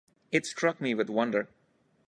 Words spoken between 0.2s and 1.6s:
It struck me with wonder.